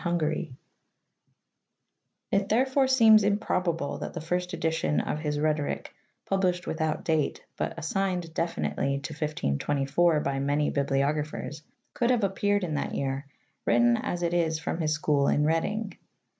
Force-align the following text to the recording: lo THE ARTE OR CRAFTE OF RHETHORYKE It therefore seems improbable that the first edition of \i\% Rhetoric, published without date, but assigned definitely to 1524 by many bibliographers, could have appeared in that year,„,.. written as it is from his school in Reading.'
lo 0.03 0.17
THE 0.17 0.17
ARTE 0.17 0.23
OR 0.23 0.27
CRAFTE 0.27 0.33
OF 0.33 0.33
RHETHORYKE 0.33 0.57
It 2.31 2.49
therefore 2.49 2.87
seems 2.87 3.23
improbable 3.23 3.97
that 3.99 4.13
the 4.15 4.19
first 4.19 4.51
edition 4.53 4.99
of 4.99 5.19
\i\% 5.19 5.37
Rhetoric, 5.43 5.93
published 6.25 6.65
without 6.65 7.03
date, 7.05 7.43
but 7.55 7.77
assigned 7.77 8.33
definitely 8.33 8.97
to 9.01 9.13
1524 9.13 10.21
by 10.21 10.39
many 10.39 10.71
bibliographers, 10.71 11.61
could 11.93 12.09
have 12.09 12.23
appeared 12.23 12.63
in 12.63 12.73
that 12.73 12.95
year,„,.. 12.95 13.27
written 13.67 13.95
as 13.95 14.23
it 14.23 14.33
is 14.33 14.57
from 14.57 14.79
his 14.79 14.91
school 14.91 15.27
in 15.27 15.45
Reading.' 15.45 15.93